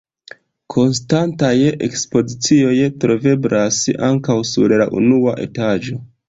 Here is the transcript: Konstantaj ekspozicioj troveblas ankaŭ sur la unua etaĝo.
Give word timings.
Konstantaj 0.75 1.51
ekspozicioj 1.87 2.73
troveblas 3.05 3.79
ankaŭ 4.09 4.39
sur 4.55 4.75
la 4.85 4.89
unua 5.03 5.37
etaĝo. 5.47 6.01